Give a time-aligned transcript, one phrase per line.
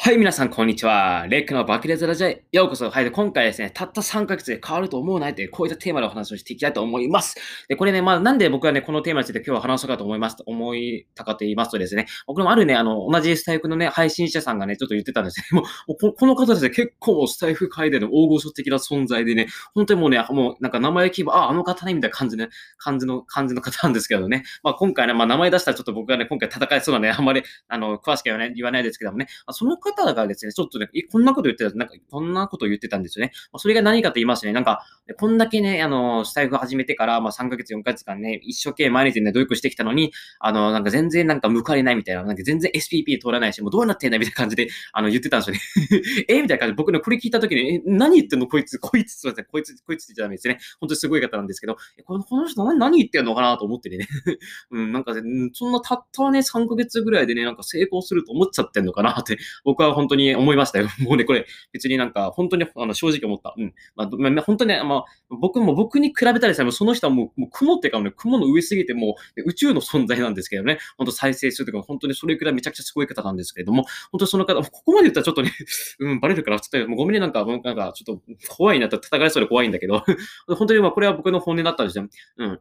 [0.00, 1.26] はい、皆さん、こんにちは。
[1.28, 2.88] レックの爆裂ラジオへようこそ。
[2.88, 7.34] はい、で今回ですね、たった3ヶ月で変わると思うないという、こういったテーマでお話をしていきたいと思います。
[7.66, 15.46] で、これね、まあ、なんで僕はね、このテーマについて今日は話そうかと思いますと、思いたかと言いますとですね、僕もあるね、あの、同じスタイフのね、配信者さんがね、ちょっと言ってたんですね。
[15.50, 24.44] もう、この方ですね、結構スタイフ界での大御所的な存在でね、本当にもうね、もうなんか名前聞けば、あ、あの方ね、みたいな感じね、感じの、感じの方なんですけどね。
[24.62, 33.32] まあ、今回ね、まあ、名前出したらちょっと僕がね、今回戦いそうなね、あんまり、あの、詳しくはね、言わないですけどもね、その方がですね、ちょっとね、こんなこと言ってた、なんか、こんなこと言ってたんですよね。
[33.52, 34.84] まあ、それが何かと言いますとね、なんか、
[35.18, 46.24] こんだけね、あの、スタイフ始めてから、まあ、3ヶ月、4ヶ月間ね、一生懸命毎日ね、努力してきたのに、あの、なんか全然なんか報われないみたいな、なんか全然 SPP 通らないし、もうどうなってんだみたいな感じで、あの、言ってたんですよね。
[46.28, 50.58] えみたいな感じで、僕ね、これ聞いたときに、え、何言ってんのこいつ、こいつ、すいません、こいつ、こいつって言っちゃダメですね。
[50.80, 54.06] 本当にすごい方なんですけど、このこの人何言ってんのかなと思ってね。
[54.70, 55.14] うん、なんか、
[55.52, 60.88] そんなたったね、3ヶ月ぐらいでね、なんか成功すると思っちゃってんのかなって、僕僕は本当に思いましたよ。
[60.98, 63.54] もうね、これ、別になんか、本当にあの正直思った。
[63.56, 63.74] うん。
[63.94, 64.04] ま
[64.40, 75.52] あ、本当にね、まあ、僕も僕に比べたら、その人はもう、もう雲っていうかね、雲の上すぎてもう宇宙の存在なんですけどね、本当再生するとか、本当にそれくらいめちゃくちゃすごい方なんですけれども、本当その方、ここまで言ったらちょっとね、
[76.00, 80.02] うん、バレるから、ちょっと、もうごめんね、なんか、なんか、ちょっと怖いなと、戦いそうで怖いんだけど、
[80.48, 82.08] 本当にまあ、これは僕の本音だったんですよ。
[82.38, 82.60] うん。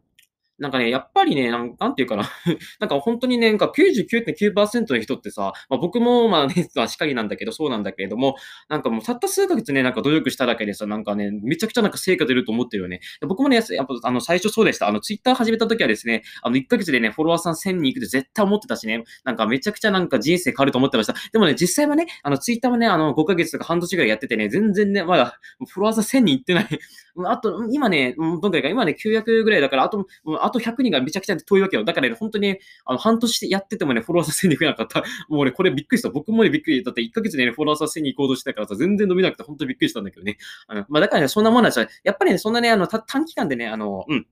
[0.60, 2.30] なんかね、やっぱりね、なんなんていうかな
[2.80, 8.36] なんか本当にね、なんか99.9%の人ってさ、まあ、僕もまあね、まあ、しかりなんだけど、そうなんだけれども、
[8.70, 13.02] なんかもうたった数ヶ月ね、なんか努力しただけでさ、なんかね、めちゃくちゃなんか成果出ると思ってるよね。
[13.28, 14.88] 僕もね、やっぱあの最初そうでした。
[14.88, 21.16] あの、ツイッター始めた時はですね、あの、1ヶ月でね、フォロワーさん1000人いくって絶対思ってたしね、なんかめちゃくちゃなんか人生変わると思ってました。
[21.32, 26.68] でもね、実際はね、あの、ツイッターはね、あの、5ヶ月とか半年ぐらいやっててね、全然ね、まだ、フォロワーさん1000人いってない。
[27.26, 30.06] あと、今ね、どんくらいか、今ね、900ぐらいだから、あと、
[30.40, 31.84] ああと100人がめちゃくちゃ遠いわけよ。
[31.84, 35.04] だからね、本当に、あの、半年やっててもね、フォロワーさせに増えなかった。
[35.30, 36.10] もうね、これびっくりした。
[36.10, 36.84] 僕もね、びっくり。
[36.84, 40.38] だって1ヶ月でね、フォロワーさせに行こうとしてたからさ、全然伸びなくて、本当にびっくりしたんだけどね。
[40.68, 41.88] あの、まあ、だからね、そんなもんなんですよ。
[42.04, 44.28] やっぱりね、そんなね、あの、短期間でね、あの、うん、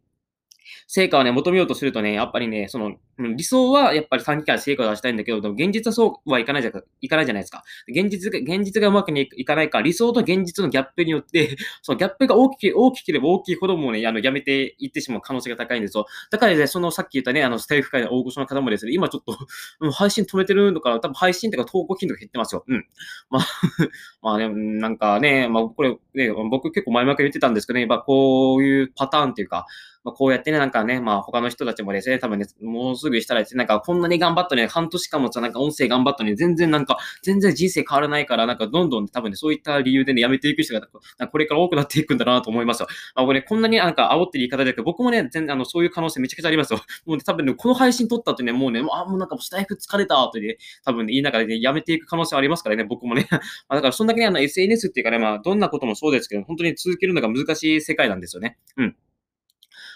[0.87, 6.71] 成果をね、求めようとするとね、やっぱりね、その、理想はやっぱり短期間で成果を出したいんだけど、でも現実はそうはいかないじゃ
[7.01, 7.63] いかないじゃないですか。
[7.87, 16.05] 現実が、現実がうまくにいかないか理想と現実のギャップによって、 そのギャップが大き大きければ大きいほどもね、あの、やめていってしまう可能性が高いんですよ。
[16.29, 19.37] だからね、そのさっき言ったね、あの、スタイフ界の大御所の方もですね、今ちょっと、
[19.91, 22.65] 配信止めてるのかな、多分配信とか投稿頻度が減ってますよ。
[22.67, 22.85] うん。
[23.29, 23.45] まあ
[24.21, 29.65] まあね、なんかね、まあこれ、ね、僕結構前々言ってたんですけどね、まあこういうパターンっていうか、
[30.05, 40.87] まあ、こうやってね、なんかね、まあ他の人たちもですね、多分ね、もうすぐしたらですね、なんかこんなに頑張ったね、半年間もさ、なんか音声頑張ったのに、全然なんか、全然人生変わらないから、なんかどんどん多分ね、そういった理由でね、やめていく人が、
[41.27, 42.87] これから多くなっていくんだなと思いますよ。
[43.15, 46.81] まあ、これ、こんなになんか煽ってる言い方だけど、僕もね、全然あの、そういう可能性めちゃくちゃありますよ。
[47.05, 53.27] もうね、多分ね、この配信撮った後ね、もうね、あ、もうなんかスタイフ疲れたとね、多分ね、言いながらね、やめていく可能性ありますからね、僕もね。
[53.31, 53.39] ま
[53.69, 58.57] あ、だからそんだけね、あの、SNS っていうかね、まあ、どんなこともそうですけど、本当に続けるのが難しい世界なんですよね。
[58.77, 58.95] うん。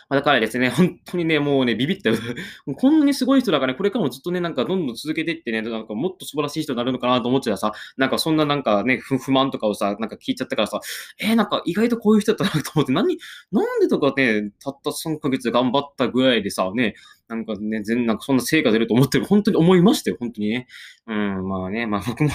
[0.10, 2.16] まだからですね、本当にね、もうね、ビビったよ。
[2.78, 10.80] こんなにすごい人だからね、これからもずっとね、なんかどんどん続けていってね、なんかもっと素晴らしい人になるのかなと思ってたらさ、なんかそんななんかね、不満とかをさ、なんか聞いちゃったからさ、
[11.20, 13.20] えー、なんか意外とこういう人だったなと思って、何、
[13.52, 16.96] なんでとかね、たった3ヶ月頑張ったぐらいでさ、ね、
[17.28, 20.68] なんかね、全然なんかそんな成果出ると思ってる、本当に思いましたよ、本当にね。
[21.06, 22.32] うん、まあね、まあ僕も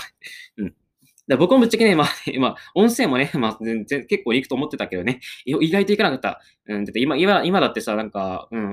[0.59, 0.75] うん。
[1.27, 6.41] で僕もぶっちゃけね、まあ、今音声もね、まあ、全然結構いくと思ってたけどね、意外といかなかった。
[6.67, 8.71] うん、だって今、今、今だってさ、なんか、うん、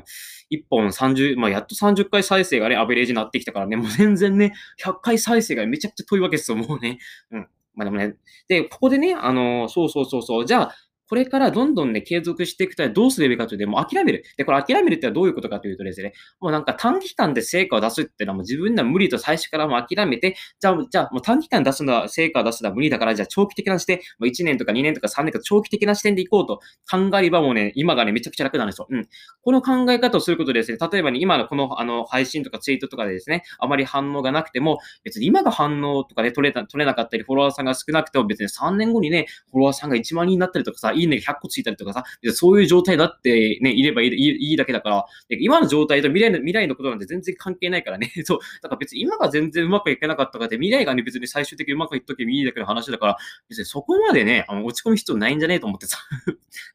[0.52, 4.54] 1本30、まあ、やっと30回再生がね、アベレージになってきたからね、もう全然ね、
[4.84, 7.00] 100回再生がめちゃくちゃ遠いわけですよ、もうね。
[7.32, 7.48] うん。
[7.74, 8.16] まあでもね、
[8.48, 10.76] で、ここでね、あのそうそうそうそう、じゃあ、
[11.12, 14.24] これからどんどんね、継続していくためどうすればいいかというと、もう諦める。
[14.38, 28.88] で、これ諦めるってのはどういうことかというとですね、もうなんか短期間で成果を出すっていうのはもう自分では無理と最初からもう諦めて、じゃあ、じゃあもう短期間出すのは、成果を出すのは無理だから、じゃあ長期的な視点、もう1年とか2年とか3年とか長期的な視点でいこうと考えればもうね、今がね、めちゃくちゃ楽なんですよ。
[28.90, 29.06] うん。
[29.44, 42.04] この考え方をすることでですね、例えばね、今のこのあの配信とかツイートとかでですね、あまり反応がなくても、別に今が反応とかね、取れた、取れなかったり、フォロワーさんが少なくても別に3年後にね、フォロワーさんが1万人になったりとかさ、いいねが100個ついたりとかさ、
[42.34, 45.06] そういう状態だってね、いればいいだけだから、
[45.40, 48.12] 今の状態と未来の未来のことなんて全然関係ないからね。
[48.26, 48.40] そう。
[48.62, 53.18] だから別に今が全然うまくいかなかったかって、未来がね、別に最終的にうまくいっとけばいいだけの話だから、
[53.50, 55.98] 別にそこまでね、あの落ち込む必要ないんじゃねえと思ってさ。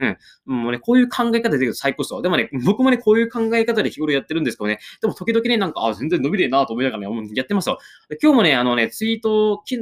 [0.00, 0.62] うん。
[0.62, 2.22] もうね、こういう考え方で最高っすわ。
[2.22, 7.78] でもね、僕もね、こういう考え方で日頃やってるんですけどね、でも時々ね、なんか、あ、全然伸びねえなと思いながらね、やってますよ。
[8.22, 9.74] 今日もね、あのね、ツイート、ツ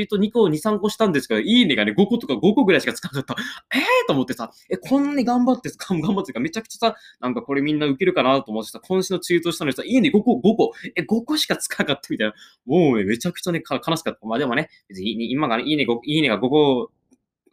[0.00, 3.42] イート2個、2、3個したんですけど、いいねがね、5個とか5個ぐらいしかつかなかった。
[3.74, 12.34] ええーと思ってさ、え、こんなに頑張って、頑張ってか、めちゃくちゃさ、なんかこれみんな受けるかなと思ってさ、今週のツイートしたのにさ、いいね5個、5個、え、5個しかつかなかったみたいな。
[12.66, 14.26] もうね、めちゃくちゃね、悲しかった。
[14.26, 16.90] まあでもね、別に今が、ね、いいね5、いいねが5個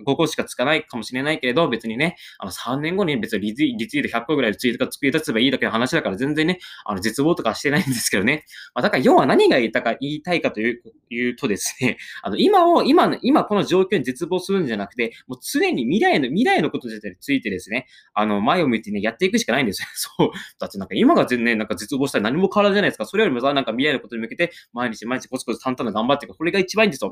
[0.06, 3.54] 5個しかつかないかもしれないけれど、別にね、あの3年後に別にリ
[3.88, 8.46] ツイート100個ぐらいのツイートが作り出せばいいだけの話だから全然ね、あの絶望とかしてないんですけどね。
[8.74, 19.88] まあ、だから要は何が言いたか、言いたいかといういうとですね、 あの今を、今の今この状況に絶望するんじゃなくて、もう常に未来の、未来のことについてですね、あの前を向いてね、やっていくしかないんですよ。
[19.95, 20.31] そう。
[20.59, 23.06] だってなんか今が全然なんか絶望したら何も変わらないじゃないですか。
[23.06, 26.35] それよりもさ、なんか未来のことに向けて、毎日毎日コツコツ淡々と頑張っていく。
[26.35, 27.12] これが一番いいんですよ。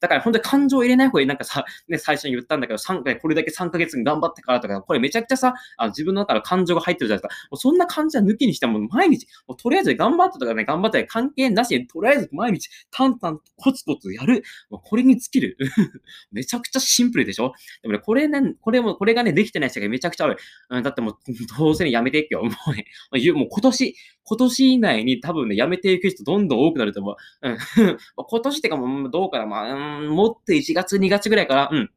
[0.00, 1.26] だから本当に感情を入れない方がいい。
[1.26, 7.48] なんかさ、ね、最初に言ったんだけど、3回これだけ3ヶ月に頑張ってからとか、これめちゃくちゃさ、あの自分の中の感情が入ってるじゃないですか。
[7.50, 14.42] もうそんな感じは抜きにしても、毎日、もうとりあえず頑張ったとかね、頑張ったり関係なしに、とりあえず毎日、淡々コツコツやる。
[14.70, 15.56] まこれに尽きる。
[16.32, 17.52] めちゃくちゃシンプルでしょ？
[17.82, 20.36] でもね、これね、これも、これがね、できてない人がめちゃくちゃ多い。
[20.70, 21.16] うん、だってもう、
[21.58, 22.42] どうせね、やめていくよ。
[22.42, 22.86] もうね、
[23.32, 23.94] もう今年、
[24.24, 27.16] 今年以内に多分ね、やめていく人どんどん多くなると思う。
[27.42, 27.58] うん、
[28.16, 31.90] 今年ってかもう、どうかな、まあ、うん、もっと1月、2月ぐらいから、うん、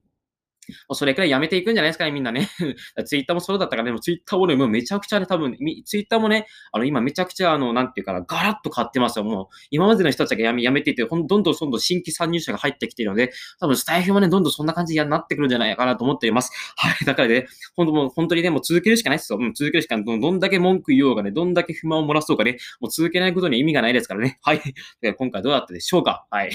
[0.93, 2.49] それくらいやめていくんじゃないですかね、みんなね。
[3.05, 9.25] ツイッターもそうだったからね、もツイッターもね、もうめちゃくちゃね、多分、ツイッターもね、あの、今めちゃくちゃ、あの、なんていうかな、ガラッと変わってますよ。
[9.25, 16.51] もう、今までの人たちがやめやめていて、ほんどんどんどんどん新規参入者が入ってきているので、多分スタイフもね、どんどんそんな感じになってくるんじゃないかなと思っています。
[16.77, 17.05] はい。
[17.05, 19.39] だからね、本当もう、本当にね、もう続けるしかないですよ。
[19.41, 20.05] うん、続けるしかない。
[20.05, 24.39] どんだけ文句言おうがね、どんだけ不満を漏らそうかね、もう続けないことに意味がないですからね。
[24.41, 24.61] はい。
[25.01, 26.51] で今回どうだったでしょうかはい。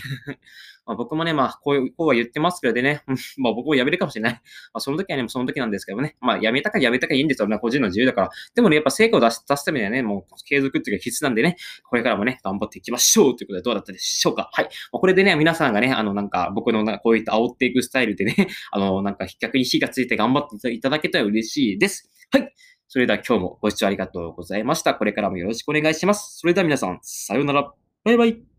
[0.87, 3.03] まあ、僕もね、まあ、こういう、こうは言ってますけどでね、
[3.39, 4.33] まあ僕も辞めるかもしれない。
[4.73, 7.49] まあその時はね、その時なんですけどね、まあ辞めたか辞めたかいいんですよ。
[7.59, 8.31] 個人の自由だから。
[8.55, 14.51] でもね、やっぱ成果を出す出すためにはね、もう継続っていうか必須なんでね、これからもね、頑張っていきましょうということでどうだったでしょうか。
[14.53, 14.65] はい。
[14.93, 18.35] まあ、これでね、皆さんがね、あのなんか僕のなんかこういった煽っていくスタイルでね、
[18.71, 22.11] あのなんか逆に火がついて頑張っていただけたら嬉しいです。
[22.31, 22.53] はい。
[22.89, 24.95] それでは今日もご視聴ありがとうございました。
[24.95, 26.39] これからもよろしくお願いします。
[26.39, 27.73] それでは皆さん、さようなら。
[28.05, 28.56] バイバイ。